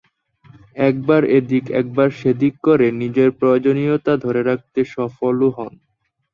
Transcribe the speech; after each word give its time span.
একবার 0.81 1.21
এদিক, 1.37 1.65
একবার 1.81 2.09
সেদিক 2.19 2.53
করে 2.63 2.87
নিজের 3.01 3.29
প্রয়োজনীয়তা 3.39 4.13
ধরে 4.17 4.41
রাখতে 4.43 4.79
সফলও 4.93 5.49
হন। 5.57 5.73